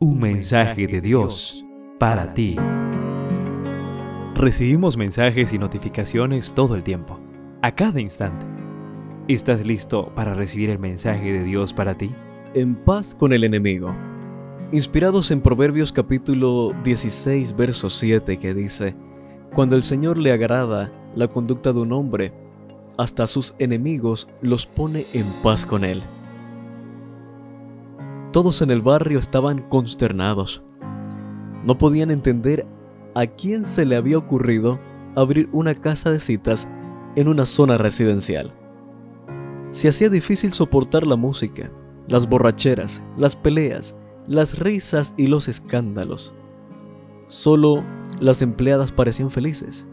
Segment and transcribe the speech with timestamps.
[0.00, 1.64] Un mensaje de Dios
[1.98, 2.54] para ti.
[4.36, 7.18] Recibimos mensajes y notificaciones todo el tiempo,
[7.62, 8.46] a cada instante.
[9.26, 12.12] ¿Estás listo para recibir el mensaje de Dios para ti?
[12.54, 13.92] En paz con el enemigo.
[14.70, 18.94] Inspirados en Proverbios capítulo 16, verso 7 que dice,
[19.52, 22.32] Cuando el Señor le agrada la conducta de un hombre,
[22.98, 26.04] hasta sus enemigos los pone en paz con él.
[28.32, 30.62] Todos en el barrio estaban consternados.
[31.64, 32.66] No podían entender
[33.14, 34.78] a quién se le había ocurrido
[35.16, 36.68] abrir una casa de citas
[37.16, 38.52] en una zona residencial.
[39.70, 41.70] Se hacía difícil soportar la música,
[42.06, 43.96] las borracheras, las peleas,
[44.26, 46.34] las risas y los escándalos.
[47.28, 47.82] Solo
[48.20, 49.86] las empleadas parecían felices,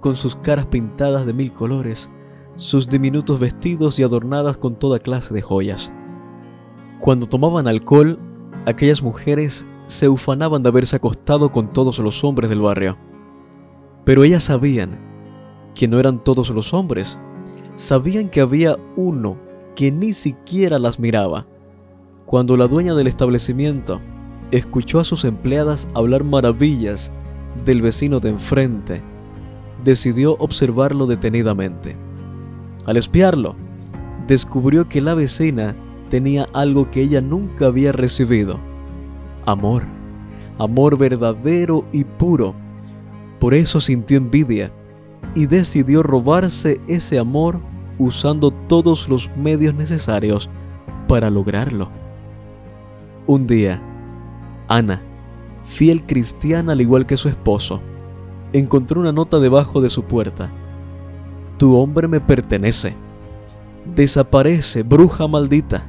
[0.00, 2.10] con sus caras pintadas de mil colores,
[2.56, 5.92] sus diminutos vestidos y adornadas con toda clase de joyas.
[7.00, 8.18] Cuando tomaban alcohol,
[8.64, 12.96] aquellas mujeres se ufanaban de haberse acostado con todos los hombres del barrio.
[14.04, 14.98] Pero ellas sabían
[15.74, 17.18] que no eran todos los hombres.
[17.76, 19.36] Sabían que había uno
[19.74, 21.46] que ni siquiera las miraba.
[22.24, 24.00] Cuando la dueña del establecimiento
[24.50, 27.12] escuchó a sus empleadas hablar maravillas
[27.64, 29.02] del vecino de enfrente,
[29.84, 31.96] decidió observarlo detenidamente.
[32.86, 33.54] Al espiarlo,
[34.26, 35.76] descubrió que la vecina
[36.08, 38.58] tenía algo que ella nunca había recibido.
[39.44, 39.82] Amor,
[40.58, 42.54] amor verdadero y puro.
[43.38, 44.72] Por eso sintió envidia
[45.34, 47.60] y decidió robarse ese amor
[47.98, 50.48] usando todos los medios necesarios
[51.06, 51.88] para lograrlo.
[53.26, 53.82] Un día,
[54.68, 55.00] Ana,
[55.64, 57.80] fiel cristiana al igual que su esposo,
[58.52, 60.50] encontró una nota debajo de su puerta.
[61.58, 62.94] Tu hombre me pertenece.
[63.94, 65.86] Desaparece, bruja maldita.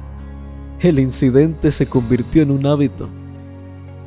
[0.80, 3.08] El incidente se convirtió en un hábito.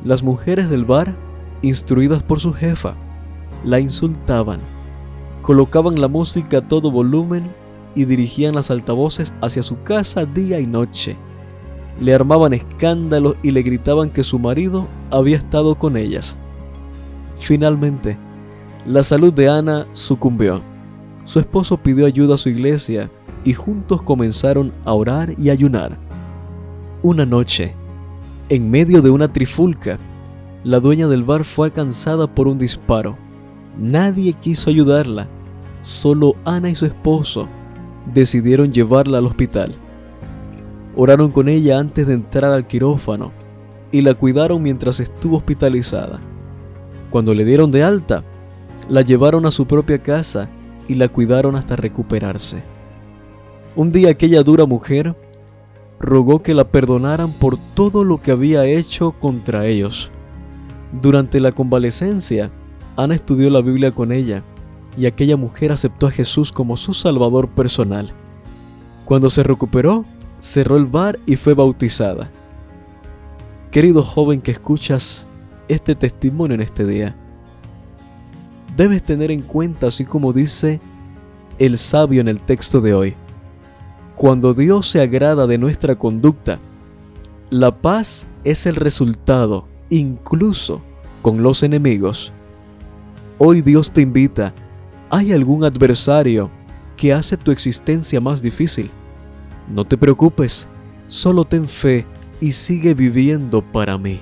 [0.06, 1.14] Las mujeres del bar,
[1.62, 2.96] instruidas por su jefa,
[3.66, 4.62] la insultaban,
[5.42, 7.44] colocaban la música a todo volumen
[7.94, 11.18] y dirigían las altavoces hacia su casa día y noche.
[12.00, 16.38] Le armaban escándalos y le gritaban que su marido había estado con ellas.
[17.36, 18.18] Finalmente,
[18.86, 20.62] la salud de Ana sucumbió.
[21.26, 23.12] Su esposo pidió ayuda a su iglesia
[23.44, 26.11] y juntos comenzaron a orar y ayunar.
[27.04, 27.74] Una noche,
[28.50, 29.98] en medio de una trifulca,
[30.64, 33.18] la dueña del bar fue alcanzada por un disparo.
[33.76, 35.28] Nadie quiso ayudarla,
[35.82, 37.48] solo Ana y su esposo
[38.14, 39.74] decidieron llevarla al hospital.
[40.96, 43.32] Oraron con ella antes de entrar al quirófano
[43.92, 46.20] y la cuidaron mientras estuvo hospitalizada.
[47.10, 48.24] Cuando le dieron de alta,
[48.90, 50.50] la llevaron a su propia casa
[50.88, 52.62] y la cuidaron hasta recuperarse.
[53.76, 55.16] Un día aquella dura mujer
[56.02, 60.12] rogó que la perdonaran por todo lo que había hecho contra ellos.
[61.02, 62.52] Durante la convalecencia,
[62.98, 64.44] Ana estudió la Biblia con ella
[64.98, 68.14] y aquella mujer aceptó a Jesús como su Salvador personal.
[69.06, 70.06] Cuando se recuperó,
[70.40, 72.30] cerró el bar y fue bautizada.
[73.72, 75.28] Querido joven que escuchas
[75.70, 77.16] este testimonio en este día,
[78.76, 80.82] debes tener en cuenta, así como dice
[81.60, 83.16] el sabio en el texto de hoy,
[84.22, 86.60] cuando Dios se agrada de nuestra conducta,
[87.50, 90.80] la paz es el resultado, incluso
[91.24, 92.32] con los enemigos.
[93.40, 94.54] Hoy Dios te invita,
[95.10, 96.52] ¿hay algún adversario
[96.98, 98.92] que hace tu existencia más difícil?
[99.68, 100.68] No te preocupes,
[101.08, 102.06] solo ten fe
[102.40, 104.20] y sigue viviendo para mí.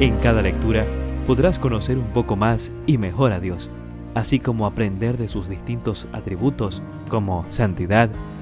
[0.00, 0.84] En cada lectura
[1.28, 3.70] podrás conocer un poco más y mejor a Dios,
[4.14, 8.10] así como aprender de sus distintos atributos como santidad,